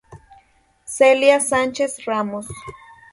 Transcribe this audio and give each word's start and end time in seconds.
Celia 0.83 1.39
Sánchez-Ramos. 1.39 2.47